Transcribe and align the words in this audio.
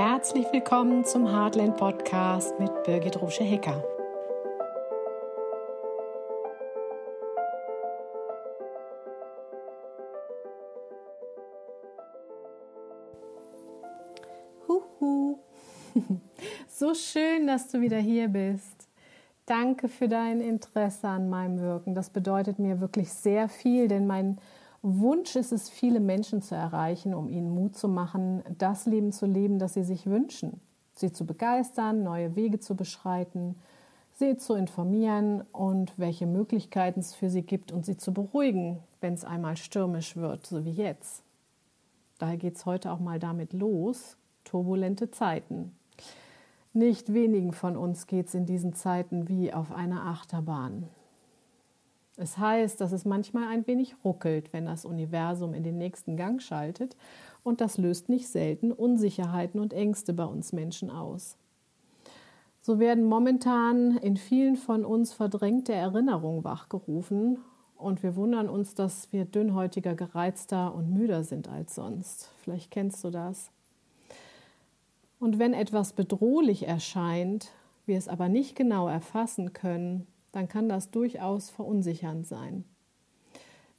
Herzlich 0.00 0.46
willkommen 0.52 1.04
zum 1.04 1.26
Heartland 1.26 1.76
Podcast 1.76 2.56
mit 2.60 2.84
Birgit 2.84 3.20
Rusche-Hecker. 3.20 3.82
Huhu. 14.68 15.40
So 16.68 16.94
schön, 16.94 17.48
dass 17.48 17.66
du 17.66 17.80
wieder 17.80 17.98
hier 17.98 18.28
bist. 18.28 18.86
Danke 19.46 19.88
für 19.88 20.06
dein 20.06 20.40
Interesse 20.40 21.08
an 21.08 21.28
meinem 21.28 21.58
Wirken. 21.58 21.96
Das 21.96 22.10
bedeutet 22.10 22.60
mir 22.60 22.80
wirklich 22.80 23.12
sehr 23.12 23.48
viel, 23.48 23.88
denn 23.88 24.06
mein 24.06 24.38
Wunsch 24.82 25.34
ist 25.36 25.52
es, 25.52 25.68
viele 25.68 26.00
Menschen 26.00 26.40
zu 26.40 26.54
erreichen, 26.54 27.12
um 27.14 27.28
ihnen 27.28 27.50
Mut 27.50 27.76
zu 27.76 27.88
machen, 27.88 28.42
das 28.58 28.86
Leben 28.86 29.12
zu 29.12 29.26
leben, 29.26 29.58
das 29.58 29.74
sie 29.74 29.82
sich 29.82 30.06
wünschen. 30.06 30.60
Sie 30.92 31.12
zu 31.12 31.26
begeistern, 31.26 32.02
neue 32.02 32.36
Wege 32.36 32.60
zu 32.60 32.74
beschreiten, 32.74 33.56
sie 34.14 34.36
zu 34.36 34.54
informieren 34.54 35.42
und 35.52 35.92
welche 35.96 36.26
Möglichkeiten 36.26 37.00
es 37.00 37.14
für 37.14 37.30
sie 37.30 37.42
gibt 37.42 37.72
und 37.72 37.86
sie 37.86 37.96
zu 37.96 38.12
beruhigen, 38.12 38.78
wenn 39.00 39.14
es 39.14 39.24
einmal 39.24 39.56
stürmisch 39.56 40.16
wird, 40.16 40.46
so 40.46 40.64
wie 40.64 40.72
jetzt. 40.72 41.22
Daher 42.18 42.36
geht 42.36 42.56
es 42.56 42.66
heute 42.66 42.90
auch 42.90 42.98
mal 42.98 43.18
damit 43.20 43.52
los, 43.52 44.16
turbulente 44.44 45.10
Zeiten. 45.10 45.76
Nicht 46.72 47.12
wenigen 47.12 47.52
von 47.52 47.76
uns 47.76 48.06
geht 48.06 48.28
es 48.28 48.34
in 48.34 48.46
diesen 48.46 48.74
Zeiten 48.74 49.28
wie 49.28 49.52
auf 49.52 49.72
einer 49.72 50.06
Achterbahn. 50.06 50.88
Es 52.20 52.36
heißt, 52.36 52.80
dass 52.80 52.90
es 52.90 53.04
manchmal 53.04 53.46
ein 53.48 53.66
wenig 53.68 53.94
ruckelt, 54.04 54.52
wenn 54.52 54.66
das 54.66 54.84
Universum 54.84 55.54
in 55.54 55.62
den 55.62 55.78
nächsten 55.78 56.16
Gang 56.16 56.42
schaltet, 56.42 56.96
und 57.44 57.60
das 57.60 57.78
löst 57.78 58.08
nicht 58.08 58.28
selten 58.28 58.72
Unsicherheiten 58.72 59.60
und 59.60 59.72
Ängste 59.72 60.12
bei 60.12 60.24
uns 60.24 60.52
Menschen 60.52 60.90
aus. 60.90 61.36
So 62.60 62.80
werden 62.80 63.04
momentan 63.04 63.96
in 63.98 64.16
vielen 64.16 64.56
von 64.56 64.84
uns 64.84 65.12
verdrängte 65.12 65.72
Erinnerungen 65.72 66.42
wachgerufen 66.42 67.38
und 67.76 68.02
wir 68.02 68.16
wundern 68.16 68.48
uns, 68.48 68.74
dass 68.74 69.12
wir 69.12 69.24
dünnhäutiger, 69.24 69.94
gereizter 69.94 70.74
und 70.74 70.92
müder 70.92 71.22
sind 71.22 71.48
als 71.48 71.76
sonst. 71.76 72.32
Vielleicht 72.42 72.72
kennst 72.72 73.02
du 73.04 73.10
das. 73.10 73.52
Und 75.20 75.38
wenn 75.38 75.54
etwas 75.54 75.92
bedrohlich 75.92 76.66
erscheint, 76.66 77.52
wir 77.86 77.96
es 77.96 78.08
aber 78.08 78.28
nicht 78.28 78.56
genau 78.56 78.88
erfassen 78.88 79.52
können, 79.52 80.06
dann 80.32 80.48
kann 80.48 80.68
das 80.68 80.90
durchaus 80.90 81.50
verunsichernd 81.50 82.26
sein. 82.26 82.64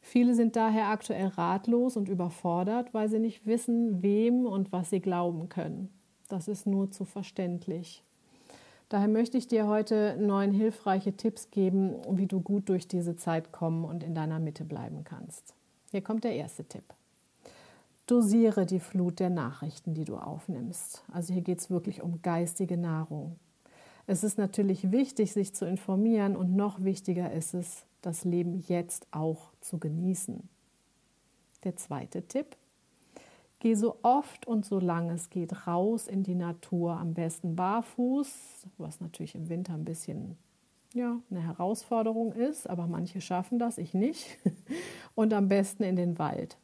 Viele 0.01 0.33
sind 0.33 0.55
daher 0.55 0.87
aktuell 0.87 1.27
ratlos 1.27 1.97
und 1.97 2.09
überfordert, 2.09 2.93
weil 2.93 3.09
sie 3.09 3.19
nicht 3.19 3.45
wissen, 3.45 4.01
wem 4.01 4.45
und 4.45 4.71
was 4.71 4.89
sie 4.89 5.01
glauben 5.01 5.49
können. 5.49 5.89
Das 6.29 6.47
ist 6.47 6.65
nur 6.65 6.91
zu 6.91 7.05
verständlich. 7.05 8.03
Daher 8.87 9.07
möchte 9.07 9.37
ich 9.37 9.47
dir 9.47 9.67
heute 9.67 10.17
neun 10.19 10.51
hilfreiche 10.51 11.13
Tipps 11.13 11.51
geben, 11.51 11.95
wie 12.09 12.25
du 12.25 12.39
gut 12.41 12.69
durch 12.69 12.87
diese 12.87 13.15
Zeit 13.15 13.51
kommen 13.51 13.85
und 13.85 14.03
in 14.03 14.15
deiner 14.15 14.39
Mitte 14.39 14.65
bleiben 14.65 15.03
kannst. 15.03 15.53
Hier 15.91 16.01
kommt 16.01 16.23
der 16.23 16.35
erste 16.35 16.63
Tipp. 16.63 16.85
Dosiere 18.07 18.65
die 18.65 18.79
Flut 18.79 19.19
der 19.19 19.29
Nachrichten, 19.29 19.93
die 19.93 20.05
du 20.05 20.17
aufnimmst. 20.17 21.03
Also 21.13 21.33
hier 21.33 21.43
geht 21.43 21.59
es 21.59 21.69
wirklich 21.69 22.01
um 22.01 22.23
geistige 22.23 22.77
Nahrung. 22.77 23.35
Es 24.09 24.23
ist 24.23 24.39
natürlich 24.39 24.91
wichtig, 24.91 25.33
sich 25.33 25.53
zu 25.53 25.67
informieren 25.67 26.35
und 26.35 26.55
noch 26.55 26.83
wichtiger 26.83 27.31
ist 27.31 27.53
es, 27.53 27.85
das 28.01 28.25
Leben 28.25 28.63
jetzt 28.67 29.05
auch 29.11 29.51
zu 29.61 29.77
genießen. 29.77 30.49
Der 31.63 31.75
zweite 31.75 32.23
Tipp. 32.23 32.57
Geh 33.59 33.75
so 33.75 33.97
oft 34.01 34.47
und 34.47 34.65
so 34.65 34.79
lange 34.79 35.13
es 35.13 35.29
geht 35.29 35.67
raus 35.67 36.07
in 36.07 36.23
die 36.23 36.33
Natur, 36.33 36.97
am 36.97 37.13
besten 37.13 37.55
barfuß, 37.55 38.33
was 38.79 38.99
natürlich 38.99 39.35
im 39.35 39.47
Winter 39.47 39.75
ein 39.75 39.85
bisschen 39.85 40.39
ja, 40.95 41.19
eine 41.29 41.43
Herausforderung 41.43 42.33
ist, 42.33 42.67
aber 42.67 42.87
manche 42.87 43.21
schaffen 43.21 43.59
das, 43.59 43.77
ich 43.77 43.93
nicht. 43.93 44.39
Und 45.13 45.35
am 45.35 45.49
besten 45.49 45.83
in 45.83 45.95
den 45.95 46.17
Wald 46.17 46.57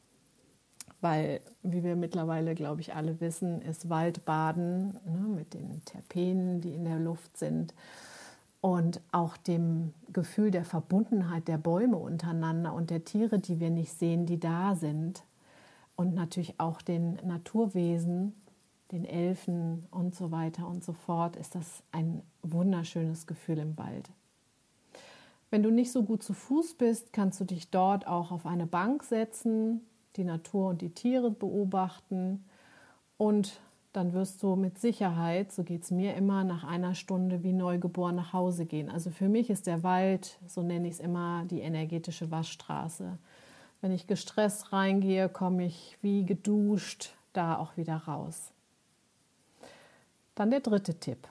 weil, 1.06 1.40
wie 1.62 1.84
wir 1.84 1.96
mittlerweile, 1.96 2.56
glaube 2.56 2.82
ich, 2.82 2.96
alle 2.96 3.22
wissen, 3.22 3.62
ist 3.62 3.90
Waldbaden 3.90 4.98
ne, 5.06 5.20
mit 5.36 5.54
den 5.54 5.86
Terpenen, 5.86 6.62
die 6.62 6.74
in 6.74 6.84
der 6.84 6.98
Luft 6.98 7.38
sind 7.38 7.76
und 8.60 9.02
auch 9.12 9.38
dem 9.38 9.94
Gefühl 10.12 10.50
der 10.50 10.66
Verbundenheit 10.66 11.48
der 11.48 11.60
Bäume 11.60 11.98
untereinander 11.98 12.74
und 12.74 12.90
der 12.90 13.06
Tiere, 13.06 13.38
die 13.38 13.60
wir 13.60 13.70
nicht 13.70 13.92
sehen, 13.92 14.26
die 14.26 14.40
da 14.40 14.74
sind 14.74 15.22
und 15.96 16.16
natürlich 16.16 16.60
auch 16.60 16.82
den 16.82 17.20
Naturwesen, 17.24 18.34
den 18.92 19.06
Elfen 19.06 19.86
und 19.92 20.16
so 20.16 20.32
weiter 20.32 20.68
und 20.68 20.84
so 20.84 20.94
fort, 20.94 21.36
ist 21.36 21.54
das 21.54 21.84
ein 21.92 22.24
wunderschönes 22.42 23.28
Gefühl 23.28 23.60
im 23.60 23.78
Wald. 23.78 24.10
Wenn 25.52 25.62
du 25.62 25.70
nicht 25.70 25.92
so 25.92 26.02
gut 26.02 26.24
zu 26.24 26.34
Fuß 26.34 26.74
bist, 26.74 27.14
kannst 27.14 27.40
du 27.40 27.46
dich 27.46 27.70
dort 27.70 28.08
auch 28.08 28.32
auf 28.32 28.48
eine 28.48 28.66
Bank 28.66 29.04
setzen 29.04 29.82
die 30.18 30.24
Natur 30.24 30.70
und 30.70 30.82
die 30.82 30.90
Tiere 30.90 31.32
beobachten 31.32 32.44
und 33.18 33.60
dann 33.94 34.12
wirst 34.12 34.44
du 34.44 34.58
mit 34.58 34.78
Sicherheit, 34.78 35.54
so 35.54 35.64
geht 35.64 35.84
es 35.84 35.92
mir 35.92 36.16
immer, 36.16 36.44
nach 36.44 36.66
einer 36.66 36.96
Stunde 36.96 37.44
wie 37.44 37.54
neugeboren 37.54 38.16
nach 38.16 38.34
Hause 38.34 38.66
gehen. 38.66 38.90
Also 38.90 39.10
für 39.10 39.30
mich 39.30 39.50
ist 39.50 39.68
der 39.68 39.84
Wald, 39.84 40.38
so 40.48 40.64
nenne 40.64 40.88
ich 40.88 40.96
es 40.96 41.00
immer, 41.00 41.46
die 41.46 41.62
energetische 41.62 42.30
Waschstraße. 42.30 43.18
Wenn 43.80 43.92
ich 43.94 44.06
gestresst 44.06 44.74
reingehe, 44.74 45.30
komme 45.30 45.66
ich 45.66 45.98
wie 46.02 46.26
geduscht 46.26 47.14
da 47.32 47.58
auch 47.58 47.78
wieder 47.78 47.96
raus. 47.96 48.52
Dann 50.36 50.50
der 50.50 50.60
dritte 50.60 50.96
Tipp. 50.96 51.28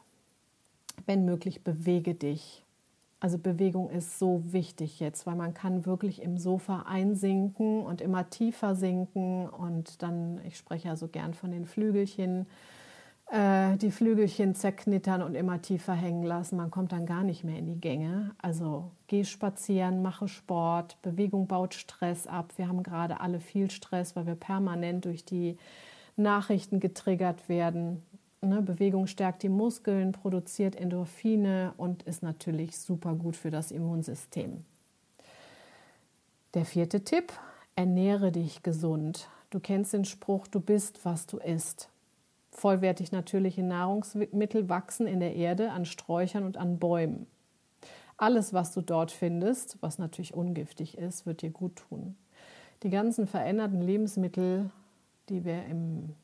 Wenn 1.07 1.25
möglich, 1.25 1.63
bewege 1.63 2.15
dich. 2.15 2.63
Also 3.25 3.39
Bewegung 3.39 3.89
ist 3.89 4.19
so 4.19 4.43
wichtig 4.53 5.01
jetzt, 5.01 5.27
weil 5.27 5.35
man 5.35 5.55
kann 5.55 5.87
wirklich 5.87 6.21
im 6.21 6.37
Sofa 6.37 6.85
einsinken 6.87 7.81
und 7.81 8.03
immer 8.03 8.29
tiefer 8.29 8.75
sinken 8.75 9.49
und 9.49 10.03
dann, 10.03 10.43
ich 10.47 10.59
spreche 10.59 10.89
ja 10.89 10.97
so 10.97 11.09
gern 11.09 11.33
von 11.33 11.51
den 11.51 11.65
Flügelchen, 11.65 12.45
äh, 13.31 13.79
die 13.79 13.93
Flügelchen 13.93 14.55
zerknittern 14.55 15.23
und 15.23 15.37
immer 15.37 15.63
tiefer 15.63 15.95
hängen 15.95 16.23
lassen. 16.23 16.59
Man 16.59 16.71
kommt 16.71 16.93
dann 16.93 17.07
gar 17.07 17.25
nicht 17.25 17.45
mehr 17.45 17.57
in 17.57 17.65
die 17.65 17.81
Gänge. 17.81 18.33
Also 18.43 18.91
geh 19.07 19.25
spazieren, 19.25 20.03
mache 20.03 20.29
Sport, 20.29 20.99
Bewegung 21.01 21.47
baut 21.47 21.73
Stress 21.73 22.27
ab. 22.27 22.53
Wir 22.57 22.69
haben 22.69 22.83
gerade 22.83 23.21
alle 23.21 23.41
viel 23.41 23.71
Stress, 23.71 24.15
weil 24.17 24.27
wir 24.27 24.35
permanent 24.35 25.07
durch 25.07 25.25
die 25.25 25.57
Nachrichten 26.17 26.79
getriggert 26.79 27.49
werden. 27.49 28.03
Ne, 28.45 28.61
Bewegung 28.61 29.07
stärkt 29.07 29.43
die 29.43 29.49
Muskeln, 29.49 30.13
produziert 30.13 30.77
Endorphine 30.77 31.73
und 31.79 32.03
ist 32.03 32.23
natürlich 32.23 32.77
super 32.77 33.15
gut 33.15 33.37
für 33.37 33.51
das 33.51 33.71
Immunsystem. 33.71 34.65
Der 36.53 36.67
vierte 36.67 37.05
Tipp, 37.05 37.33
ernähre 37.75 38.33
dich 38.33 38.63
gesund. 38.63 39.29
Du 39.49 39.61
kennst 39.61 39.95
den 39.95 40.05
Spruch, 40.05 40.47
du 40.47 40.61
bist, 40.61 41.07
was 41.07 41.27
du 41.27 41.39
isst. 41.39 41.89
Vollwertig 42.51 43.13
natürliche 43.13 43.63
Nahrungsmittel 43.63 44.69
wachsen 44.69 45.07
in 45.07 45.21
der 45.21 45.35
Erde 45.35 45.73
an 45.73 45.87
Sträuchern 45.87 46.45
und 46.45 46.59
an 46.59 46.79
Bäumen. 46.79 47.27
Alles, 48.19 48.53
was 48.53 48.73
du 48.73 48.83
dort 48.83 49.11
findest, 49.11 49.79
was 49.81 49.99
natürlich 49.99 50.35
ungiftig 50.35 50.99
ist, 50.99 51.25
wird 51.25 51.41
dir 51.41 51.51
gut 51.51 51.77
tun. 51.77 52.15
Die 52.83 52.91
ganzen 52.91 53.27
veränderten 53.27 53.81
Lebensmittel, 53.81 54.71
die 55.31 55.45
wir 55.47 55.65
im 55.65 56.15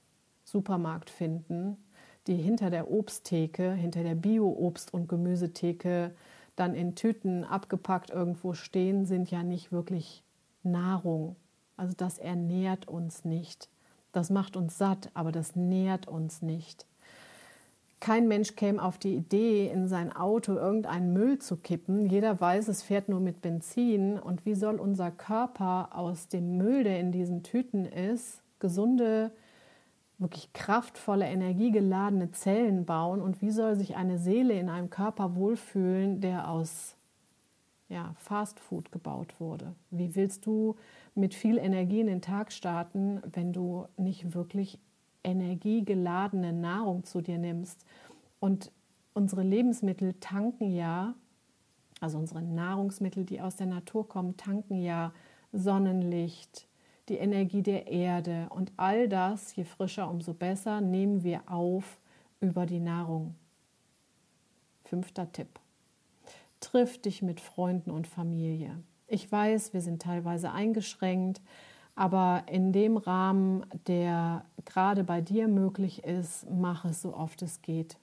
Supermarkt 0.45 1.09
finden, 1.09 1.79
die 2.27 2.37
hinter 2.37 2.71
der 2.71 2.91
Obsttheke, 2.91 3.73
hinter 3.73 4.03
der 4.03 4.15
Bio-Obst- 4.15 4.93
und 4.93 5.09
Gemüsetheke 5.09 6.13
dann 6.57 6.75
in 6.75 6.95
Tüten 6.95 7.45
abgepackt 7.45 8.11
irgendwo 8.11 8.53
stehen, 8.53 9.07
sind 9.07 9.31
ja 9.31 9.43
nicht 9.43 9.73
wirklich 9.73 10.23
Nahrung. 10.63 11.37
Also 11.77 11.95
das 11.97 12.19
ernährt 12.19 12.87
uns 12.89 13.25
nicht. 13.25 13.69
Das 14.13 14.31
macht 14.31 14.57
uns 14.57 14.77
satt, 14.77 15.11
aber 15.15 15.33
das 15.33 15.57
nährt 15.57 16.09
uns 16.09 16.43
nicht. 16.43 16.87
Kein 18.01 18.29
Mensch 18.29 18.57
käme 18.57 18.83
auf 18.83 18.97
die 18.97 19.15
Idee, 19.15 19.69
in 19.69 19.87
sein 19.87 20.15
Auto 20.15 20.55
irgendeinen 20.55 21.13
Müll 21.13 21.39
zu 21.39 21.57
kippen. 21.57 22.07
Jeder 22.07 22.41
weiß, 22.41 22.69
es 22.69 22.83
fährt 22.83 23.11
nur 23.11 23.21
mit 23.21 23.43
Benzin. 23.43 24.19
Und 24.19 24.47
wie 24.47 24.55
soll 24.55 24.77
unser 24.77 25.11
Körper 25.11 25.91
aus 25.93 26.29
dem 26.29 26.57
Müll, 26.57 26.83
der 26.83 26.99
in 26.99 27.13
diesen 27.13 27.43
Tüten 27.43 27.85
ist, 27.85 28.43
gesunde 28.59 29.33
wirklich 30.21 30.53
kraftvolle, 30.53 31.27
energiegeladene 31.27 32.31
Zellen 32.31 32.85
bauen 32.85 33.21
und 33.23 33.41
wie 33.41 33.51
soll 33.51 33.75
sich 33.75 33.97
eine 33.97 34.19
Seele 34.19 34.55
in 34.55 34.69
einem 34.69 34.91
Körper 34.91 35.35
wohlfühlen, 35.35 36.21
der 36.21 36.49
aus 36.49 36.95
ja, 37.89 38.15
Fast 38.19 38.61
Food 38.61 38.93
gebaut 38.93 39.41
wurde? 39.41 39.75
Wie 39.91 40.15
willst 40.15 40.45
du 40.45 40.77
mit 41.15 41.35
viel 41.35 41.57
Energie 41.57 42.01
in 42.01 42.07
den 42.07 42.23
Tag 42.23 42.53
starten, 42.53 43.23
wenn 43.33 43.53
du 43.53 43.87
nicht 43.97 44.35
wirklich 44.35 44.79
energiegeladene 45.25 46.53
Nahrung 46.53 47.05
zu 47.05 47.23
dir 47.23 47.39
nimmst? 47.39 47.85
Und 48.41 48.71
unsere 49.15 49.43
Lebensmittel 49.43 50.15
tanken 50.21 50.71
ja, 50.71 51.15
also 52.01 52.19
unsere 52.19 52.43
Nahrungsmittel, 52.43 53.25
die 53.25 53.41
aus 53.41 53.57
der 53.57 53.67
Natur 53.67 54.07
kommen, 54.07 54.37
tanken 54.37 54.77
ja 54.77 55.13
Sonnenlicht, 55.53 56.69
die 57.11 57.19
Energie 57.19 57.63
der 57.63 57.89
Erde 57.89 58.47
und 58.51 58.73
all 58.77 59.09
das, 59.09 59.55
je 59.57 59.65
frischer, 59.65 60.09
umso 60.09 60.33
besser, 60.33 60.81
nehmen 60.81 61.25
wir 61.25 61.43
auf 61.47 61.99
über 62.41 62.67
die 62.67 62.79
Nahrung. 62.79 63.35
Fünfter 64.85 65.31
Tipp. 65.33 65.49
Triff 66.61 67.03
dich 67.03 67.21
mit 67.21 67.41
Freunden 67.41 67.91
und 67.91 68.07
Familie. 68.07 68.79
Ich 69.09 69.31
weiß, 69.31 69.75
wir 69.75 69.81
sind 69.81 70.01
teilweise 70.01 70.53
eingeschränkt, 70.53 71.43
aber 71.97 72.45
in 72.47 72.73
dem 72.73 72.97
Rahmen, 72.97 73.67
der 73.89 74.45
gerade 74.65 75.03
bei 75.03 75.21
dir 75.21 75.49
möglich 75.49 76.05
ist, 76.05 76.49
mach 76.49 76.85
es 76.85 77.03
so 77.03 77.13
oft 77.13 77.43
es 77.43 77.61
geht. 77.61 77.99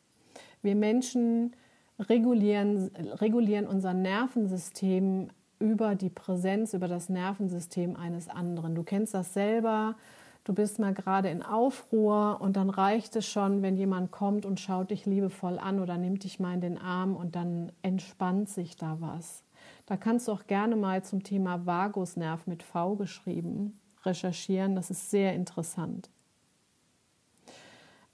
Wir 0.61 0.75
Menschen 0.75 1.55
regulieren, 1.97 2.91
regulieren 2.95 3.67
unser 3.67 3.93
Nervensystem 3.93 5.29
über 5.59 5.95
die 5.95 6.09
Präsenz, 6.09 6.73
über 6.73 6.87
das 6.87 7.09
Nervensystem 7.09 7.95
eines 7.95 8.27
anderen. 8.27 8.75
Du 8.75 8.83
kennst 8.83 9.13
das 9.13 9.33
selber. 9.33 9.95
Du 10.43 10.53
bist 10.53 10.79
mal 10.79 10.93
gerade 10.93 11.29
in 11.29 11.43
Aufruhr 11.43 12.37
und 12.39 12.55
dann 12.55 12.69
reicht 12.69 13.15
es 13.15 13.27
schon, 13.27 13.61
wenn 13.61 13.75
jemand 13.75 14.11
kommt 14.11 14.45
und 14.45 14.59
schaut 14.59 14.91
dich 14.91 15.05
liebevoll 15.05 15.59
an 15.59 15.81
oder 15.81 15.97
nimmt 15.97 16.23
dich 16.23 16.39
mal 16.39 16.53
in 16.53 16.61
den 16.61 16.77
Arm 16.77 17.15
und 17.15 17.35
dann 17.35 17.71
entspannt 17.81 18.49
sich 18.49 18.77
da 18.77 18.97
was. 18.99 19.43
Da 19.87 19.97
kannst 19.97 20.27
du 20.27 20.31
auch 20.31 20.47
gerne 20.47 20.75
mal 20.75 21.03
zum 21.03 21.23
Thema 21.23 21.65
Vagusnerv 21.65 22.47
mit 22.47 22.63
V 22.63 22.95
geschrieben 22.95 23.79
recherchieren. 24.07 24.75
Das 24.75 24.89
ist 24.89 25.11
sehr 25.11 25.33
interessant. 25.33 26.09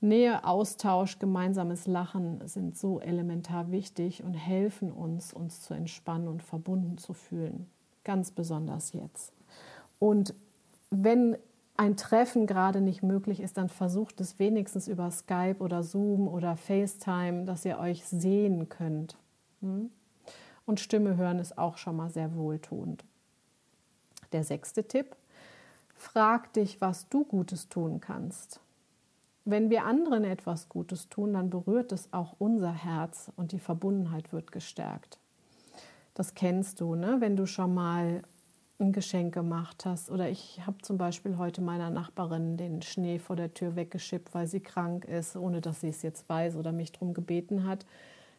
Nähe, 0.03 0.43
Austausch, 0.43 1.17
gemeinsames 1.17 1.87
Lachen 1.87 2.45
sind 2.47 2.77
so 2.77 2.99
elementar 2.99 3.71
wichtig 3.71 4.23
und 4.23 4.33
helfen 4.33 4.91
uns, 4.91 5.33
uns 5.33 5.61
zu 5.61 5.73
entspannen 5.73 6.27
und 6.27 6.43
verbunden 6.43 6.97
zu 6.97 7.13
fühlen. 7.13 7.67
Ganz 8.03 8.31
besonders 8.31 8.93
jetzt. 8.93 9.31
Und 9.99 10.33
wenn 10.89 11.37
ein 11.77 11.97
Treffen 11.97 12.45
gerade 12.45 12.81
nicht 12.81 13.01
möglich 13.01 13.39
ist, 13.39 13.57
dann 13.57 13.69
versucht 13.69 14.19
es 14.21 14.37
wenigstens 14.39 14.87
über 14.87 15.09
Skype 15.09 15.57
oder 15.59 15.83
Zoom 15.83 16.27
oder 16.27 16.55
FaceTime, 16.55 17.45
dass 17.45 17.65
ihr 17.65 17.79
euch 17.79 18.05
sehen 18.05 18.69
könnt. 18.69 19.17
Hm? 19.61 19.89
Und 20.65 20.79
Stimme 20.79 21.17
hören 21.17 21.39
ist 21.39 21.57
auch 21.57 21.77
schon 21.77 21.95
mal 21.95 22.09
sehr 22.09 22.35
wohltuend. 22.35 23.03
Der 24.33 24.43
sechste 24.43 24.83
Tipp, 24.83 25.15
frag 25.95 26.53
dich, 26.53 26.81
was 26.81 27.07
du 27.09 27.23
Gutes 27.23 27.69
tun 27.69 27.99
kannst. 27.99 28.59
Wenn 29.45 29.69
wir 29.69 29.83
anderen 29.83 30.23
etwas 30.23 30.69
Gutes 30.69 31.09
tun, 31.09 31.33
dann 31.33 31.49
berührt 31.49 31.91
es 31.91 32.13
auch 32.13 32.35
unser 32.39 32.71
Herz 32.71 33.29
und 33.35 33.51
die 33.51 33.59
Verbundenheit 33.59 34.31
wird 34.31 34.53
gestärkt. 34.53 35.19
Das 36.13 36.33
kennst 36.33 36.79
du, 36.79 36.95
ne? 36.95 37.17
wenn 37.19 37.35
du 37.35 37.45
schon 37.45 37.73
mal 37.73 38.21
ein 38.79 38.93
Geschenk 38.93 39.33
gemacht 39.33 39.85
hast. 39.85 40.09
Oder 40.09 40.29
ich 40.29 40.65
habe 40.65 40.77
zum 40.81 40.97
Beispiel 40.97 41.37
heute 41.37 41.61
meiner 41.61 41.89
Nachbarin 41.89 42.55
den 42.55 42.81
Schnee 42.81 43.19
vor 43.19 43.35
der 43.35 43.53
Tür 43.53 43.75
weggeschippt, 43.75 44.33
weil 44.33 44.47
sie 44.47 44.61
krank 44.61 45.03
ist, 45.05 45.35
ohne 45.35 45.59
dass 45.59 45.81
sie 45.81 45.89
es 45.89 46.03
jetzt 46.03 46.29
weiß 46.29 46.55
oder 46.55 46.71
mich 46.71 46.93
darum 46.93 47.13
gebeten 47.13 47.65
hat. 47.65 47.85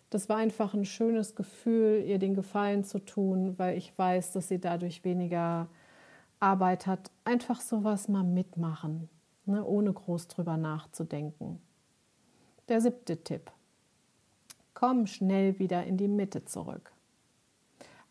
Das 0.09 0.31
war 0.31 0.39
einfach 0.39 0.73
ein 0.73 0.87
schönes 0.87 1.35
Gefühl, 1.35 2.03
ihr 2.07 2.19
den 2.19 2.35
Gefallen 2.35 2.83
zu 2.83 2.99
tun, 2.99 3.59
weil 3.59 3.77
ich 3.77 3.97
weiß, 3.99 4.33
dass 4.33 4.49
sie 4.49 4.61
dadurch 4.61 5.05
weniger 5.05 5.69
Arbeit 6.41 6.87
hat. 6.87 7.11
Einfach 7.25 7.61
sowas 7.61 8.09
mal 8.09 8.25
mitmachen 8.25 9.11
ne, 9.47 9.65
ohne 9.65 9.93
groß 9.93 10.29
drüber 10.29 10.57
nachzudenken. 10.57 11.61
Der 12.69 12.81
siebte 12.81 13.23
Tipp. 13.23 13.51
Komm 14.73 15.07
schnell 15.07 15.59
wieder 15.59 15.85
in 15.85 15.97
die 15.97 16.09
Mitte 16.09 16.45
zurück. 16.45 16.93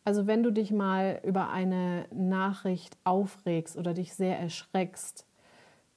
Also 0.06 0.28
wenn 0.28 0.44
du 0.44 0.52
dich 0.52 0.72
mal 0.72 1.22
über 1.24 1.50
eine 1.50 2.06
Nachricht 2.12 2.98
aufregst 3.04 3.78
oder 3.78 3.94
dich 3.94 4.14
sehr 4.14 4.38
erschreckst, 4.38 5.26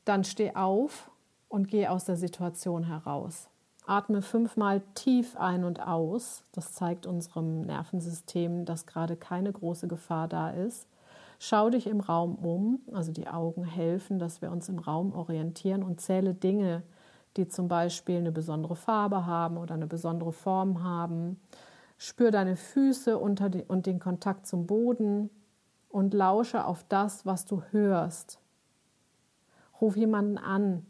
dann 0.05 0.25
steh 0.25 0.55
auf 0.55 1.11
und 1.49 1.69
geh 1.69 1.89
aus 1.89 2.05
der 2.05 2.17
Situation 2.17 2.85
heraus. 2.85 3.49
Atme 3.87 4.23
fünfmal 4.23 4.83
tief 4.95 5.37
ein 5.37 5.65
und 5.65 5.81
aus. 5.81 6.43
Das 6.53 6.73
zeigt 6.73 7.07
unserem 7.07 7.63
Nervensystem, 7.63 8.65
dass 8.65 8.87
gerade 8.87 9.17
keine 9.17 9.53
große 9.53 9.87
Gefahr 9.87 10.29
da 10.29 10.51
ist. 10.51 10.89
Schau 11.39 11.71
dich 11.71 11.87
im 11.87 12.01
Raum 12.01 12.37
um, 12.37 12.81
also 12.93 13.13
die 13.13 13.29
Augen 13.29 13.65
helfen, 13.65 14.19
dass 14.19 14.41
wir 14.41 14.51
uns 14.51 14.69
im 14.69 14.79
Raum 14.79 15.13
orientieren 15.13 15.83
und 15.83 16.01
zähle 16.01 16.35
Dinge, 16.35 16.83
die 17.37 17.49
zum 17.49 17.69
Beispiel 17.69 18.19
eine 18.19 18.33
besondere 18.33 18.77
Farbe 18.77 19.27
haben 19.27 19.59
oder 19.59 19.75
eine 19.75 19.87
besondere 19.87 20.33
Form 20.33 20.83
haben. 20.83 21.41
Spür 21.99 22.31
deine 22.31 22.57
Füße 22.57 23.19
unter 23.19 23.51
die, 23.51 23.65
und 23.65 23.87
den 23.87 24.01
Kontakt 24.01 24.47
zum 24.47 24.67
Boden 24.67 25.31
und 25.89 26.15
lausche 26.15 26.65
auf 26.65 26.85
das, 26.89 27.27
was 27.27 27.45
du 27.45 27.63
hörst. 27.71 28.39
Ruf 29.81 29.97
jemanden 29.97 30.39
an, 30.39 30.87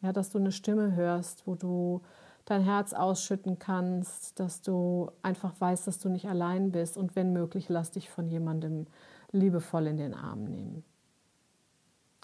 ja, 0.00 0.12
dass 0.12 0.30
du 0.30 0.38
eine 0.38 0.52
Stimme 0.52 0.94
hörst, 0.94 1.46
wo 1.46 1.54
du 1.54 2.02
dein 2.46 2.62
Herz 2.62 2.92
ausschütten 2.92 3.58
kannst, 3.58 4.38
dass 4.38 4.62
du 4.62 5.10
einfach 5.22 5.52
weißt, 5.58 5.86
dass 5.86 5.98
du 5.98 6.08
nicht 6.08 6.28
allein 6.28 6.72
bist 6.72 6.96
und 6.96 7.16
wenn 7.16 7.32
möglich, 7.32 7.68
lass 7.68 7.90
dich 7.90 8.08
von 8.08 8.28
jemandem 8.28 8.86
liebevoll 9.32 9.86
in 9.86 9.96
den 9.96 10.14
Arm 10.14 10.44
nehmen. 10.44 10.84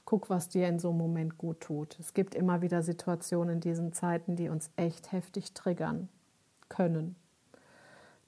Guck, 0.04 0.30
was 0.30 0.48
dir 0.48 0.68
in 0.68 0.78
so 0.78 0.90
einem 0.90 0.98
Moment 0.98 1.38
gut 1.38 1.60
tut. 1.60 1.98
Es 1.98 2.12
gibt 2.12 2.34
immer 2.34 2.60
wieder 2.60 2.82
Situationen 2.82 3.54
in 3.54 3.60
diesen 3.60 3.92
Zeiten, 3.92 4.36
die 4.36 4.48
uns 4.48 4.70
echt 4.76 5.12
heftig 5.12 5.54
triggern 5.54 6.08
können. 6.68 7.16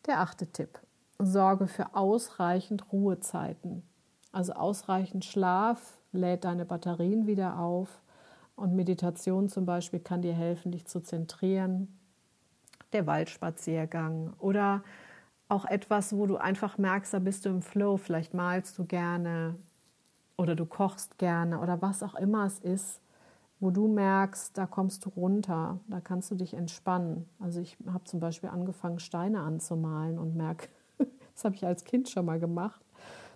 Der 0.06 0.21
achte 0.21 0.47
Tipp. 0.47 0.81
Sorge 1.19 1.67
für 1.67 1.94
ausreichend 1.94 2.93
Ruhezeiten. 2.93 3.82
Also 4.32 4.53
ausreichend 4.55 5.25
Schlaf 5.25 5.99
lädt 6.12 6.44
deine 6.44 6.65
Batterien 6.65 7.27
wieder 7.27 7.59
auf 7.59 8.00
und 8.56 8.75
Meditation 8.75 9.49
zum 9.49 9.67
Beispiel 9.67 10.00
kann 10.00 10.23
dir 10.23 10.35
helfen, 10.35 10.73
dich 10.73 10.87
zu 10.87 11.00
zentrieren. 11.00 11.88
Der 12.93 13.06
Waldspaziergang 13.06 14.35
oder 14.38 14.82
auch 15.55 15.65
etwas, 15.65 16.17
wo 16.17 16.27
du 16.27 16.37
einfach 16.37 16.79
merkst, 16.79 17.15
da 17.15 17.21
bist 17.21 17.45
du 17.45 17.49
im 17.49 17.62
Flow. 17.62 17.97
Vielleicht 17.97 18.35
malst 18.35 18.77
du 18.79 18.85
gerne 18.85 19.55
oder 20.37 20.56
du 20.56 20.67
kochst 20.67 21.17
gerne 21.19 21.61
oder 21.61 21.81
was 21.81 22.03
auch 22.03 22.17
immer 22.17 22.45
es 22.45 22.59
ist, 22.59 23.01
wo 23.61 23.71
du 23.71 23.87
merkst, 23.87 24.59
da 24.59 24.67
kommst 24.67 25.05
du 25.05 25.11
runter, 25.11 25.79
da 25.89 26.01
kannst 26.01 26.31
du 26.31 26.35
dich 26.35 26.55
entspannen. 26.55 27.29
Also 27.39 27.61
ich 27.61 27.79
habe 27.87 28.05
zum 28.05 28.19
Beispiel 28.21 28.51
angefangen, 28.51 28.99
Steine 28.99 29.41
anzumalen 29.41 30.19
und 30.19 30.35
merke, 30.35 30.69
das 30.99 31.45
habe 31.45 31.55
ich 31.55 31.65
als 31.65 31.85
Kind 31.85 32.09
schon 32.09 32.27
mal 32.27 32.41
gemacht. 32.41 32.85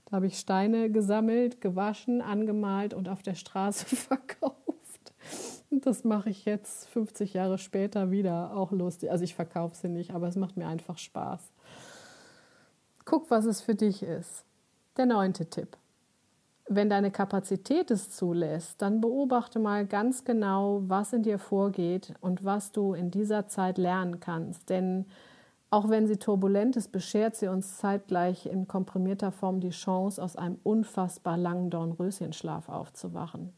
Da 0.06 0.16
habe 0.16 0.26
ich 0.26 0.38
Steine 0.38 0.90
gesammelt, 0.90 1.60
gewaschen, 1.60 2.20
angemalt 2.20 2.94
und 2.94 3.08
auf 3.08 3.22
der 3.22 3.34
Straße 3.34 3.86
verkauft. 3.96 4.58
Und 5.70 5.86
das 5.86 6.02
mache 6.02 6.30
ich 6.30 6.46
jetzt 6.46 6.88
50 6.88 7.34
Jahre 7.34 7.58
später 7.58 8.10
wieder, 8.10 8.56
auch 8.56 8.72
lustig. 8.72 9.10
Also 9.10 9.24
ich 9.24 9.34
verkaufe 9.34 9.76
sie 9.76 9.88
nicht, 9.88 10.14
aber 10.14 10.26
es 10.26 10.36
macht 10.36 10.56
mir 10.56 10.66
einfach 10.66 10.98
Spaß. 10.98 11.52
Guck, 13.08 13.30
was 13.30 13.46
es 13.46 13.62
für 13.62 13.74
dich 13.74 14.02
ist. 14.02 14.44
Der 14.98 15.06
neunte 15.06 15.46
Tipp. 15.46 15.78
Wenn 16.68 16.90
deine 16.90 17.10
Kapazität 17.10 17.90
es 17.90 18.10
zulässt, 18.10 18.82
dann 18.82 19.00
beobachte 19.00 19.58
mal 19.58 19.86
ganz 19.86 20.24
genau, 20.24 20.82
was 20.88 21.14
in 21.14 21.22
dir 21.22 21.38
vorgeht 21.38 22.12
und 22.20 22.44
was 22.44 22.70
du 22.70 22.92
in 22.92 23.10
dieser 23.10 23.48
Zeit 23.48 23.78
lernen 23.78 24.20
kannst. 24.20 24.68
Denn 24.68 25.06
auch 25.70 25.88
wenn 25.88 26.06
sie 26.06 26.18
turbulent 26.18 26.76
ist, 26.76 26.92
beschert 26.92 27.34
sie 27.34 27.48
uns 27.48 27.78
zeitgleich 27.78 28.44
in 28.44 28.68
komprimierter 28.68 29.32
Form 29.32 29.60
die 29.60 29.70
Chance, 29.70 30.22
aus 30.22 30.36
einem 30.36 30.58
unfassbar 30.62 31.38
langen 31.38 31.70
Dornröschenschlaf 31.70 32.68
aufzuwachen. 32.68 33.54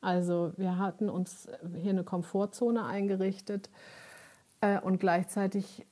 Also 0.00 0.50
wir 0.56 0.76
hatten 0.76 1.08
uns 1.08 1.46
hier 1.80 1.92
eine 1.92 2.02
Komfortzone 2.02 2.84
eingerichtet 2.84 3.70
äh, 4.60 4.80
und 4.80 4.98
gleichzeitig 4.98 5.86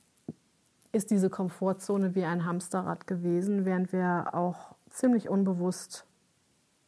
ist 0.91 1.11
diese 1.11 1.29
Komfortzone 1.29 2.15
wie 2.15 2.23
ein 2.23 2.45
Hamsterrad 2.45 3.07
gewesen, 3.07 3.65
während 3.65 3.91
wir 3.91 4.33
auch 4.33 4.75
ziemlich 4.89 5.29
unbewusst 5.29 6.05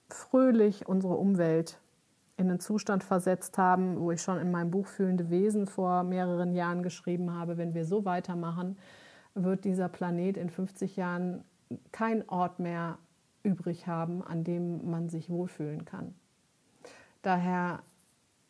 fröhlich 0.10 0.88
unsere 0.88 1.16
Umwelt 1.16 1.80
in 2.38 2.50
einen 2.50 2.60
Zustand 2.60 3.04
versetzt 3.04 3.58
haben, 3.58 4.00
wo 4.00 4.12
ich 4.12 4.22
schon 4.22 4.40
in 4.40 4.50
meinem 4.50 4.72
Buch 4.72 4.88
Fühlende 4.88 5.30
Wesen 5.30 5.68
vor 5.68 6.04
mehreren 6.04 6.54
Jahren 6.54 6.84
geschrieben 6.84 7.34
habe, 7.34 7.58
wenn 7.58 7.74
wir 7.74 7.86
so 7.86 8.06
weitermachen, 8.06 8.78
wird 9.36 9.66
dieser 9.66 9.90
Planet 9.90 10.38
in 10.38 10.50
50 10.50 10.96
Jahren 10.96 11.44
kein 11.92 12.28
Ort 12.30 12.60
mehr 12.60 12.98
übrig 13.44 13.88
haben, 13.88 14.24
an 14.24 14.44
dem 14.44 14.90
man 14.90 15.10
sich 15.10 15.30
wohlfühlen 15.30 15.86
kann. 15.86 16.16
Daher 17.22 17.82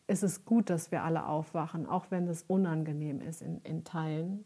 ist 0.08 0.24
es 0.24 0.46
gut, 0.46 0.70
dass 0.70 0.92
wir 0.92 1.04
alle 1.04 1.26
aufwachen, 1.26 1.86
auch 1.88 2.06
wenn 2.10 2.28
es 2.28 2.44
unangenehm 2.44 3.22
ist 3.22 3.42
in, 3.42 3.60
in 3.62 3.84
Teilen 3.84 4.46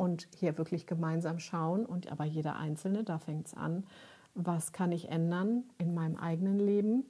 und 0.00 0.28
hier 0.34 0.56
wirklich 0.56 0.86
gemeinsam 0.86 1.38
schauen 1.38 1.84
und 1.84 2.10
aber 2.10 2.24
jeder 2.24 2.56
Einzelne, 2.56 3.04
da 3.04 3.18
fängt 3.18 3.48
es 3.48 3.54
an, 3.54 3.84
was 4.34 4.72
kann 4.72 4.92
ich 4.92 5.10
ändern 5.10 5.64
in 5.76 5.92
meinem 5.92 6.16
eigenen 6.16 6.58
Leben, 6.58 7.04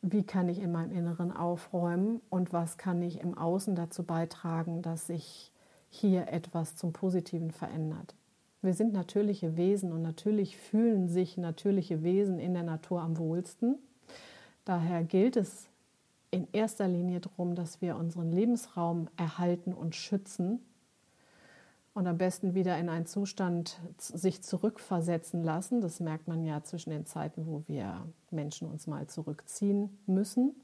wie 0.00 0.22
kann 0.22 0.48
ich 0.48 0.60
in 0.60 0.72
meinem 0.72 0.92
Inneren 0.92 1.30
aufräumen 1.30 2.22
und 2.30 2.54
was 2.54 2.78
kann 2.78 3.02
ich 3.02 3.20
im 3.20 3.36
Außen 3.36 3.74
dazu 3.74 4.02
beitragen, 4.02 4.80
dass 4.80 5.08
sich 5.08 5.52
hier 5.90 6.28
etwas 6.28 6.74
zum 6.74 6.94
Positiven 6.94 7.50
verändert. 7.50 8.14
Wir 8.62 8.72
sind 8.72 8.94
natürliche 8.94 9.58
Wesen 9.58 9.92
und 9.92 10.00
natürlich 10.00 10.56
fühlen 10.56 11.06
sich 11.06 11.36
natürliche 11.36 12.02
Wesen 12.02 12.38
in 12.38 12.54
der 12.54 12.62
Natur 12.62 13.02
am 13.02 13.18
wohlsten. 13.18 13.76
Daher 14.64 15.04
gilt 15.04 15.36
es 15.36 15.68
in 16.30 16.48
erster 16.52 16.88
Linie 16.88 17.20
darum, 17.20 17.54
dass 17.54 17.82
wir 17.82 17.96
unseren 17.96 18.32
Lebensraum 18.32 19.08
erhalten 19.18 19.74
und 19.74 19.94
schützen 19.94 20.60
und 21.92 22.06
am 22.06 22.18
besten 22.18 22.54
wieder 22.54 22.78
in 22.78 22.88
einen 22.88 23.06
Zustand 23.06 23.80
sich 23.98 24.42
zurückversetzen 24.42 25.42
lassen. 25.42 25.80
Das 25.80 26.00
merkt 26.00 26.28
man 26.28 26.44
ja 26.44 26.62
zwischen 26.62 26.90
den 26.90 27.04
Zeiten, 27.04 27.46
wo 27.46 27.62
wir 27.66 28.06
Menschen 28.30 28.68
uns 28.68 28.86
mal 28.86 29.06
zurückziehen 29.08 29.98
müssen, 30.06 30.54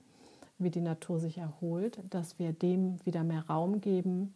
wie 0.58 0.70
die 0.70 0.80
Natur 0.80 1.18
sich 1.18 1.38
erholt, 1.38 2.00
dass 2.10 2.38
wir 2.38 2.52
dem 2.52 3.04
wieder 3.04 3.24
mehr 3.24 3.46
Raum 3.46 3.80
geben 3.80 4.34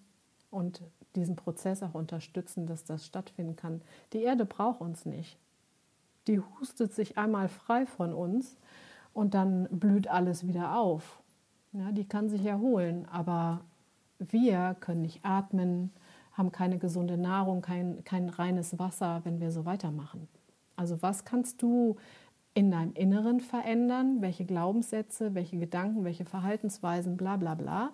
und 0.50 0.82
diesen 1.14 1.36
Prozess 1.36 1.82
auch 1.82 1.94
unterstützen, 1.94 2.66
dass 2.66 2.84
das 2.84 3.06
stattfinden 3.06 3.56
kann. 3.56 3.82
Die 4.12 4.22
Erde 4.22 4.44
braucht 4.44 4.80
uns 4.80 5.06
nicht. 5.06 5.38
Die 6.26 6.40
hustet 6.40 6.92
sich 6.92 7.18
einmal 7.18 7.48
frei 7.48 7.86
von 7.86 8.12
uns 8.12 8.56
und 9.12 9.34
dann 9.34 9.68
blüht 9.70 10.08
alles 10.08 10.46
wieder 10.46 10.76
auf. 10.76 11.20
Ja, 11.72 11.92
die 11.92 12.04
kann 12.04 12.28
sich 12.28 12.44
erholen, 12.44 13.06
aber 13.10 13.60
wir 14.18 14.76
können 14.80 15.02
nicht 15.02 15.24
atmen, 15.24 15.92
haben 16.32 16.52
keine 16.52 16.78
gesunde 16.78 17.16
Nahrung, 17.16 17.62
kein, 17.62 18.04
kein 18.04 18.28
reines 18.28 18.78
Wasser, 18.78 19.20
wenn 19.24 19.40
wir 19.40 19.50
so 19.50 19.64
weitermachen. 19.64 20.28
Also 20.76 21.02
was 21.02 21.24
kannst 21.24 21.62
du 21.62 21.96
in 22.54 22.70
deinem 22.70 22.92
Inneren 22.94 23.40
verändern? 23.40 24.20
Welche 24.20 24.44
Glaubenssätze, 24.44 25.34
welche 25.34 25.58
Gedanken, 25.58 26.04
welche 26.04 26.24
Verhaltensweisen, 26.24 27.16
bla 27.16 27.36
bla 27.36 27.54
bla. 27.54 27.90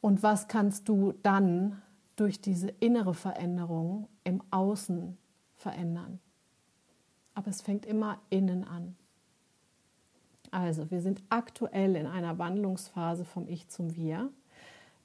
Und 0.00 0.22
was 0.22 0.48
kannst 0.48 0.88
du 0.88 1.12
dann 1.22 1.80
durch 2.16 2.40
diese 2.40 2.68
innere 2.80 3.14
Veränderung 3.14 4.08
im 4.24 4.42
Außen 4.50 5.16
verändern? 5.54 6.20
Aber 7.34 7.48
es 7.48 7.62
fängt 7.62 7.86
immer 7.86 8.18
innen 8.30 8.64
an. 8.64 8.96
Also, 10.50 10.90
wir 10.90 11.00
sind 11.00 11.22
aktuell 11.30 11.96
in 11.96 12.06
einer 12.06 12.38
Wandlungsphase 12.38 13.24
vom 13.24 13.48
Ich 13.48 13.68
zum 13.68 13.96
Wir. 13.96 14.28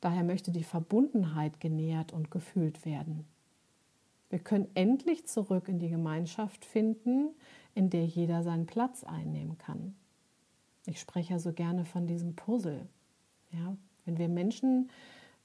Daher 0.01 0.24
möchte 0.24 0.51
die 0.51 0.63
Verbundenheit 0.63 1.60
genährt 1.60 2.13
und 2.13 2.30
gefühlt 2.32 2.86
werden. 2.86 3.25
Wir 4.30 4.39
können 4.39 4.68
endlich 4.75 5.25
zurück 5.25 5.68
in 5.68 5.80
die 5.80 5.89
Gemeinschaft 5.89 6.66
finden, 6.66 7.30
in 7.74 7.89
der 7.89 8.06
jeder 8.06 8.44
seinen 8.44 8.66
Platz 8.66 9.04
einnehmen 9.04 9.58
kann. 9.58 9.96
Ich 10.86 11.00
spreche 11.00 11.34
ja 11.34 11.39
so 11.39 11.54
gerne 11.54 11.86
von 11.86 12.08
diesem 12.08 12.36
Puzzle. 12.36 12.88
Ja, 13.51 13.75
wenn 14.06 14.18
wir 14.18 14.27
Menschen, 14.27 14.89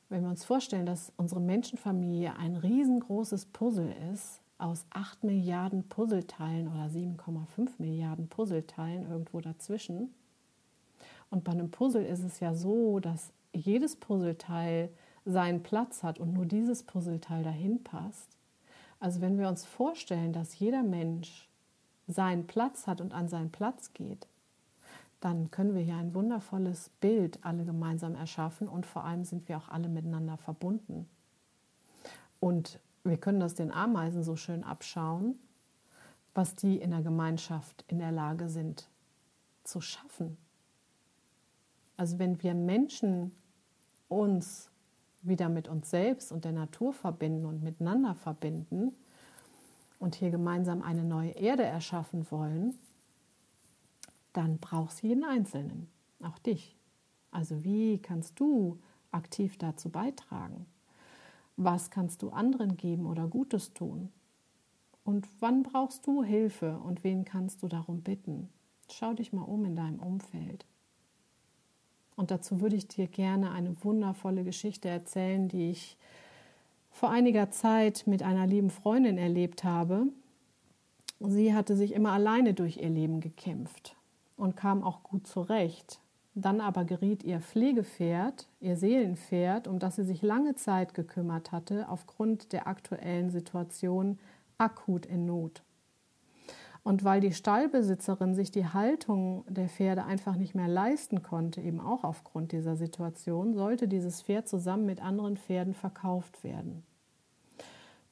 wenn 0.09 0.23
wir 0.23 0.31
uns 0.31 0.45
vorstellen, 0.45 0.87
dass 0.87 1.13
unsere 1.17 1.41
Menschenfamilie 1.41 2.37
ein 2.37 2.57
riesengroßes 2.57 3.47
Puzzle 3.47 3.95
ist, 4.13 4.41
aus 4.59 4.87
8 4.91 5.25
Milliarden 5.25 5.89
Puzzleteilen 5.89 6.69
oder 6.69 6.87
7,5 6.87 7.71
Milliarden 7.79 8.29
Puzzleteilen 8.29 9.11
irgendwo 9.11 9.41
dazwischen. 9.41 10.15
Und 11.31 11.45
bei 11.45 11.53
einem 11.53 11.71
Puzzle 11.71 12.05
ist 12.05 12.23
es 12.23 12.39
ja 12.41 12.55
so, 12.55 13.01
dass 13.01 13.33
jedes 13.53 13.97
Puzzleteil 13.97 14.91
seinen 15.25 15.63
Platz 15.63 16.03
hat 16.03 16.19
und 16.19 16.33
nur 16.33 16.47
dieses 16.47 16.83
Puzzleteil 16.83 17.43
dahin 17.43 17.83
passt. 17.83 18.37
Also 18.99 19.21
wenn 19.21 19.39
wir 19.39 19.49
uns 19.49 19.65
vorstellen, 19.65 20.33
dass 20.33 20.59
jeder 20.59 20.83
Mensch 20.83 21.49
seinen 22.07 22.47
Platz 22.47 22.87
hat 22.87 23.01
und 23.01 23.13
an 23.13 23.29
seinen 23.29 23.51
Platz 23.51 23.93
geht, 23.93 24.27
dann 25.21 25.51
können 25.51 25.75
wir 25.75 25.83
hier 25.83 25.97
ein 25.97 26.15
wundervolles 26.15 26.91
Bild 27.01 27.39
alle 27.43 27.65
gemeinsam 27.65 28.17
erschaffen 28.17 28.69
und 28.69 28.87
vor 28.87 29.05
allem 29.05 29.25
sind 29.25 29.49
wir 29.49 29.57
auch 29.57 29.69
alle 29.69 29.89
miteinander 29.89 30.37
verbunden. 30.37 31.09
Und 32.41 32.81
wir 33.05 33.17
können 33.19 33.39
das 33.39 33.55
den 33.55 33.71
Ameisen 33.71 34.25
so 34.25 34.35
schön 34.35 34.65
abschauen, 34.65 35.39
was 36.35 36.57
die 36.57 36.79
in 36.79 36.91
der 36.91 37.03
Gemeinschaft 37.03 37.85
in 37.89 37.99
der 37.99 38.11
Lage 38.11 38.49
sind 38.49 38.89
zu 39.63 39.81
schaffen. 39.81 40.37
Also 41.97 42.19
wenn 42.19 42.43
wir 42.43 42.55
Menschen 42.55 43.33
uns 44.13 44.71
wieder 45.23 45.49
mit 45.49 45.69
uns 45.69 45.91
selbst 45.91 46.33
und 46.33 46.45
der 46.45 46.53
Natur 46.53 46.93
verbinden 46.93 47.47
und 47.47 47.63
miteinander 47.63 48.15
verbinden 48.15 48.93
und 49.99 50.17
hier 50.17 50.31
gemeinsam 50.31 50.83
eine 50.83 51.05
neue 51.05 51.31
Erde 51.31 51.63
erschaffen 51.63 52.27
wollen, 52.31 52.79
dann 54.33 54.59
brauchst 54.59 55.03
du 55.03 55.09
jeden 55.09 55.25
Einzelnen, 55.25 55.89
auch 56.23 56.39
dich. 56.39 56.77
Also 57.31 57.65
wie 57.65 57.99
kannst 57.99 58.39
du 58.41 58.79
aktiv 59.11 59.57
dazu 59.59 59.91
beitragen? 59.91 60.67
Was 61.57 61.91
kannst 61.91 62.23
du 62.23 62.31
anderen 62.31 62.77
geben 62.77 63.07
oder 63.07 63.29
Gutes 63.29 63.75
tun? 63.75 64.11
Und 65.05 65.29
wann 65.41 65.63
brauchst 65.63 66.07
du 66.07 66.23
Hilfe 66.23 66.79
und 66.79 67.05
wen 67.05 67.25
kannst 67.25 67.63
du 67.63 67.69
darum 67.69 68.03
bitten? 68.03 68.49
Schau 68.91 69.15
dich 69.15 69.33
mal 69.33 69.43
um 69.43 69.65
in 69.65 69.77
deinem 69.77 70.01
Umfeld. 70.01 70.65
Und 72.17 72.31
dazu 72.31 72.61
würde 72.61 72.77
ich 72.77 72.89
dir 72.89 73.07
gerne 73.07 73.53
eine 73.53 73.75
wundervolle 73.83 74.45
Geschichte 74.45 74.89
erzählen, 74.89 75.49
die 75.49 75.71
ich 75.71 75.97
vor 76.91 77.11
einiger 77.11 77.51
Zeit 77.51 78.05
mit 78.07 78.23
einer 78.23 78.47
lieben 78.47 78.71
Freundin 78.71 79.19
erlebt 79.19 79.65
habe. 79.65 80.07
Sie 81.21 81.55
hatte 81.55 81.77
sich 81.77 81.93
immer 81.93 82.13
alleine 82.13 82.55
durch 82.55 82.79
ihr 82.79 82.91
Leben 82.91 83.21
gekämpft 83.21 83.97
und 84.37 84.57
kam 84.57 84.83
auch 84.83 85.03
gut 85.03 85.27
zurecht. 85.27 86.01
Dann 86.35 86.61
aber 86.61 86.85
geriet 86.85 87.23
ihr 87.25 87.41
Pflegepferd, 87.41 88.47
ihr 88.61 88.77
Seelenpferd, 88.77 89.69
um 89.69 89.79
das 89.79 89.97
sie 89.97 90.05
sich 90.05 90.23
lange 90.23 90.55
Zeit 90.55 90.95
gekümmert 90.95 91.53
hatte, 91.53 91.89
aufgrund 91.89 92.53
der 92.53 92.67
aktuellen 92.67 93.31
Situation 93.31 94.19
akut 94.57 95.05
in 95.07 95.27
Not. 95.27 95.63
Und 96.85 97.05
weil 97.05 97.21
die 97.21 97.33
Stallbesitzerin 97.33 98.35
sich 98.35 98.51
die 98.51 98.67
Haltung 98.67 99.45
der 99.49 99.69
Pferde 99.69 100.05
einfach 100.05 100.35
nicht 100.35 100.55
mehr 100.55 100.67
leisten 100.67 101.23
konnte, 101.23 101.61
eben 101.61 101.81
auch 101.81 102.03
aufgrund 102.03 102.51
dieser 102.51 102.77
Situation, 102.77 103.55
sollte 103.55 103.87
dieses 103.87 104.23
Pferd 104.23 104.49
zusammen 104.49 104.87
mit 104.87 105.01
anderen 105.01 105.37
Pferden 105.37 105.75
verkauft 105.75 106.43
werden. 106.43 106.83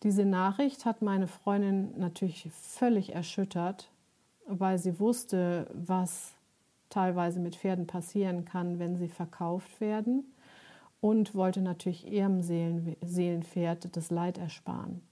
Diese 0.05 0.25
Nachricht 0.25 0.85
hat 0.87 1.03
meine 1.03 1.27
Freundin 1.27 1.99
natürlich 1.99 2.49
völlig 2.53 3.15
erschüttert, 3.15 3.91
weil 4.47 4.79
sie 4.79 4.99
wusste, 5.00 5.69
was 5.75 6.33
teilweise 6.91 7.41
mit 7.41 7.57
Pferden 7.57 7.87
passieren 7.87 8.45
kann, 8.45 8.79
wenn 8.79 8.97
sie 8.97 9.09
verkauft 9.09 9.81
werden 9.81 10.25
und 11.00 11.35
wollte 11.35 11.61
natürlich 11.61 12.11
ihrem 12.11 12.43
Seelen, 12.43 12.97
Seelenpferd 13.03 13.95
das 13.97 14.11
Leid 14.11 14.39
ersparen. 14.39 15.03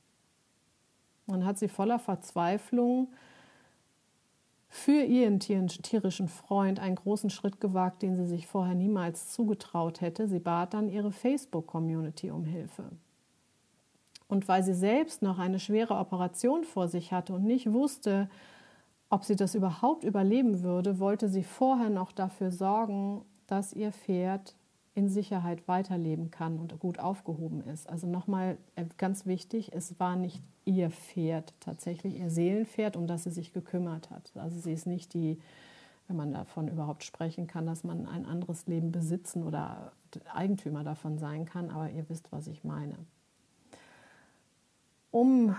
Man 1.26 1.44
hat 1.44 1.58
sie 1.58 1.68
voller 1.68 1.98
Verzweiflung 1.98 3.08
für 4.68 5.02
ihren 5.02 5.40
tierischen 5.40 6.28
Freund 6.28 6.78
einen 6.78 6.96
großen 6.96 7.30
Schritt 7.30 7.60
gewagt, 7.60 8.02
den 8.02 8.16
sie 8.16 8.26
sich 8.26 8.46
vorher 8.46 8.74
niemals 8.74 9.30
zugetraut 9.30 10.00
hätte. 10.00 10.28
Sie 10.28 10.40
bat 10.40 10.74
dann 10.74 10.90
ihre 10.90 11.10
Facebook-Community 11.10 12.30
um 12.30 12.44
Hilfe. 12.44 12.84
Und 14.28 14.46
weil 14.46 14.62
sie 14.62 14.74
selbst 14.74 15.22
noch 15.22 15.38
eine 15.38 15.58
schwere 15.58 15.94
Operation 15.94 16.64
vor 16.64 16.86
sich 16.86 17.12
hatte 17.12 17.32
und 17.32 17.44
nicht 17.44 17.72
wusste, 17.72 18.28
ob 19.08 19.24
sie 19.24 19.36
das 19.36 19.54
überhaupt 19.54 20.04
überleben 20.04 20.62
würde, 20.62 20.98
wollte 20.98 21.30
sie 21.30 21.44
vorher 21.44 21.88
noch 21.88 22.12
dafür 22.12 22.50
sorgen, 22.50 23.24
dass 23.46 23.72
ihr 23.72 23.90
Pferd 23.90 24.54
in 24.98 25.08
Sicherheit 25.08 25.68
weiterleben 25.68 26.32
kann 26.32 26.58
und 26.58 26.76
gut 26.80 26.98
aufgehoben 26.98 27.62
ist. 27.62 27.88
Also 27.88 28.08
nochmal 28.08 28.58
äh, 28.74 28.84
ganz 28.96 29.26
wichtig, 29.26 29.72
es 29.72 30.00
war 30.00 30.16
nicht 30.16 30.42
ihr 30.64 30.90
Pferd, 30.90 31.54
tatsächlich 31.60 32.18
ihr 32.18 32.30
Seelenpferd, 32.30 32.96
um 32.96 33.06
das 33.06 33.22
sie 33.22 33.30
sich 33.30 33.52
gekümmert 33.52 34.10
hat. 34.10 34.32
Also 34.34 34.58
sie 34.58 34.72
ist 34.72 34.88
nicht 34.88 35.14
die, 35.14 35.38
wenn 36.08 36.16
man 36.16 36.32
davon 36.32 36.66
überhaupt 36.66 37.04
sprechen 37.04 37.46
kann, 37.46 37.64
dass 37.64 37.84
man 37.84 38.06
ein 38.06 38.26
anderes 38.26 38.66
Leben 38.66 38.90
besitzen 38.90 39.44
oder 39.44 39.92
Eigentümer 40.34 40.82
davon 40.82 41.16
sein 41.16 41.44
kann, 41.44 41.70
aber 41.70 41.90
ihr 41.90 42.08
wisst, 42.08 42.32
was 42.32 42.48
ich 42.48 42.64
meine. 42.64 42.96
Um 45.12 45.54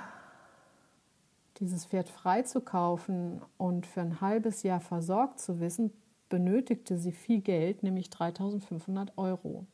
dieses 1.62 1.86
Pferd 1.86 2.10
freizukaufen 2.10 3.41
und 3.58 3.88
für 3.88 4.01
ein 4.01 4.19
halbes 4.19 4.63
Jahr 4.63 4.81
versorgt 4.81 5.39
zu 5.39 5.62
wissen, 5.62 5.91
benötigte 6.29 6.98
sie 6.98 7.12
viel 7.12 7.41
Geld, 7.41 7.83
nämlich 7.83 8.09
3500 8.09 9.17
Euro. 9.17 9.65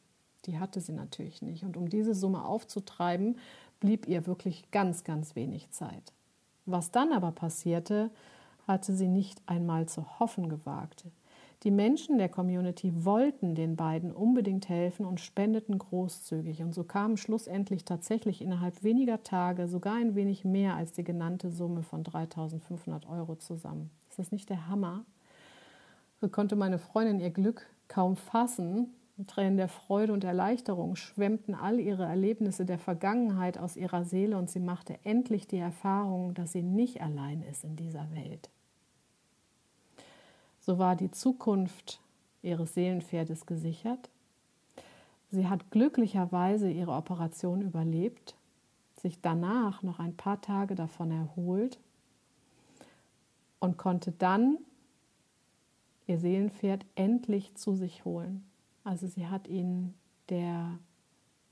Die 0.46 0.60
hatte 0.60 0.80
sie 0.80 0.94
natürlich 0.94 1.42
nicht. 1.42 1.64
Und 1.64 1.78
um 1.78 1.90
diese 1.90 2.14
Summe 2.14 2.46
aufzutreiben, 2.46 3.38
blieb 3.80 4.08
ihr 4.08 4.26
wirklich 4.26 4.72
ganz, 4.72 5.04
ganz 5.04 5.36
wenig 5.36 5.70
Zeit. 5.72 6.14
Was 6.66 6.92
dann 6.92 7.12
aber 7.12 7.32
passierte, 7.32 8.10
hatte 8.68 8.94
sie 8.94 9.08
nicht 9.08 9.42
einmal 9.46 9.88
zu 9.88 10.20
hoffen 10.20 10.50
gewagt. 10.50 11.06
Die 11.64 11.72
Menschen 11.72 12.18
der 12.18 12.30
Community 12.30 12.94
wollten 13.06 13.56
den 13.56 13.76
beiden 13.76 14.12
unbedingt 14.12 14.70
helfen 14.70 15.06
und 15.06 15.20
spendeten 15.20 15.78
großzügig. 15.78 16.62
Und 16.62 16.74
so 16.74 16.84
kamen 16.84 17.18
schlussendlich 17.18 17.86
tatsächlich 17.86 18.42
innerhalb 18.42 18.84
weniger 18.84 19.24
Tage 19.24 19.68
sogar 19.68 19.96
ein 19.96 20.16
wenig 20.16 20.46
mehr 20.46 20.76
als 20.76 20.94
die 20.94 21.04
genannte 21.04 21.50
Summe 21.50 21.82
von 21.82 22.04
3500 22.04 23.08
Euro 23.10 23.36
zusammen. 23.36 23.90
Ist 24.10 24.20
das 24.20 24.32
nicht 24.32 24.50
der 24.50 24.68
Hammer? 24.68 25.06
So 26.22 26.30
konnte 26.30 26.56
meine 26.56 26.80
Freundin 26.80 27.20
ihr 27.20 27.32
Glück 27.32 27.68
kaum 27.88 28.16
fassen 28.16 28.94
Tränen 29.28 29.56
der 29.56 29.70
Freude 29.70 30.12
und 30.12 30.26
Erleichterung 30.26 30.98
schwemmten 30.98 31.56
all 31.56 31.80
ihre 31.80 32.04
Erlebnisse 32.04 32.66
der 32.66 32.78
Vergangenheit 32.78 33.58
aus 33.58 33.78
ihrer 33.78 34.04
Seele 34.04 34.38
und 34.38 34.50
sie 34.50 34.60
machte 34.60 35.00
endlich 35.06 35.48
die 35.48 35.58
Erfahrung, 35.58 36.34
dass 36.34 36.52
sie 36.52 36.62
nicht 36.62 37.02
allein 37.02 37.42
ist 37.44 37.64
in 37.64 37.78
dieser 37.78 38.12
Welt. 38.12 38.50
So 40.60 40.78
war 40.78 40.98
die 40.98 41.12
Zukunft 41.12 42.02
ihres 42.42 42.74
Seelenpferdes 42.74 43.46
gesichert. 43.46 44.10
Sie 45.32 45.48
hat 45.48 45.72
glücklicherweise 45.72 46.70
ihre 46.70 46.92
Operation 46.92 47.62
überlebt, 47.62 48.36
sich 48.98 49.22
danach 49.22 49.82
noch 49.82 50.00
ein 50.00 50.18
paar 50.18 50.42
Tage 50.42 50.76
davon 50.76 51.12
erholt 51.12 51.80
und 53.60 53.78
konnte 53.78 54.12
dann 54.12 54.58
ihr 56.08 56.20
Seelenpferd 56.20 56.86
endlich 56.96 57.56
zu 57.56 57.76
sich 57.76 58.06
holen. 58.06 58.46
Also 58.84 59.08
sie 59.08 59.28
hat 59.28 59.48
ihn 59.48 59.94
der 60.30 60.78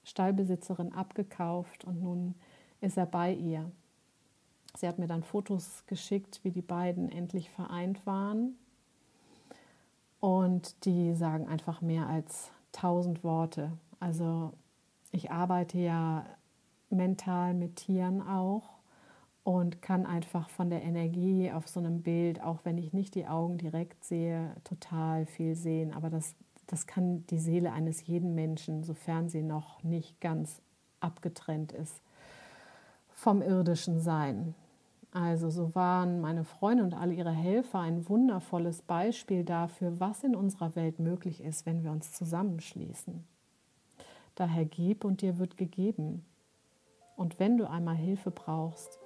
Stallbesitzerin 0.04 0.94
abgekauft 0.94 1.86
und 1.86 2.02
nun 2.02 2.36
ist 2.82 2.98
er 2.98 3.06
bei 3.06 3.34
ihr. 3.34 3.72
Sie 4.76 4.88
hat 4.88 5.00
mir 5.00 5.08
dann 5.08 5.24
Fotos 5.24 5.84
geschickt, 5.88 6.40
wie 6.44 6.52
die 6.52 6.62
beiden 6.62 7.12
endlich 7.12 7.50
vereint 7.50 8.06
waren. 8.06 8.56
Und 10.20 10.86
die 10.86 11.14
sagen 11.16 11.48
einfach 11.48 11.82
mehr 11.82 12.08
als 12.08 12.52
tausend 12.72 13.24
Worte. 13.24 13.72
Also 14.00 14.54
ich 15.12 15.32
arbeite 15.32 15.78
ja 15.78 16.26
mental 16.90 17.54
mit 17.54 17.76
Tieren 17.76 18.22
auch 18.22 18.83
und 19.44 19.82
kann 19.82 20.06
einfach 20.06 20.50
von 20.50 20.70
der 20.70 20.84
Energie 20.84 21.52
auf 21.52 21.68
so 21.68 21.80
einem 21.80 22.02
Bild, 22.02 22.42
auch 22.42 22.60
wenn 22.64 22.78
ich 22.78 22.94
nicht 22.94 23.16
die 23.16 23.28
Augen 23.28 23.58
direkt 23.58 24.04
sehe, 24.04 24.56
total 24.64 25.26
viel 25.26 25.56
sehen. 25.56 25.94
Aber 25.94 26.10
das 26.10 26.36
das 26.68 26.88
kann 26.88 27.26
die 27.28 27.40
Seele 27.40 27.72
eines 27.72 28.08
jeden 28.08 28.36
Menschen, 28.36 28.84
sofern 28.84 29.30
sie 29.30 29.44
noch 29.44 29.84
nicht 29.84 30.20
ganz 30.22 30.62
abgetrennt 31.00 31.72
ist, 31.72 32.02
vom 33.12 33.42
irdischen 33.42 34.00
Sein. 34.00 34.56
Also 35.12 35.50
so 35.50 35.76
waren 35.76 36.22
meine 36.22 36.44
Freunde 36.44 36.84
und 36.84 36.96
alle 36.96 37.14
ihre 37.14 37.32
Helfer 37.32 37.80
ein 37.80 38.10
wundervolles 38.10 38.82
Beispiel 38.82 39.44
dafür, 39.44 40.00
was 40.00 40.24
in 40.24 40.36
unserer 40.36 40.76
Welt 40.76 41.00
möglich 41.00 41.44
ist, 41.44 41.66
wenn 41.68 41.84
wir 41.84 41.92
uns 41.92 42.14
zusammenschließen. 42.14 43.24
Daher 44.36 44.66
gib 44.66 45.06
und 45.06 45.22
dir 45.22 45.38
wird 45.38 45.58
gegeben. 45.58 46.26
Und 47.16 47.40
wenn 47.40 47.58
du 47.58 47.70
einmal 47.70 47.96
Hilfe 47.96 48.32
brauchst, 48.32 48.98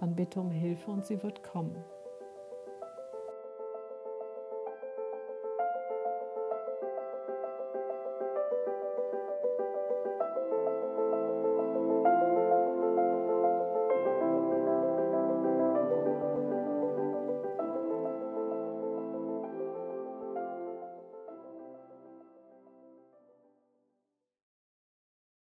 dann 0.00 0.16
bitte 0.16 0.40
um 0.40 0.50
Hilfe 0.50 0.90
und 0.90 1.04
sie 1.04 1.22
wird 1.22 1.42
kommen. 1.42 1.76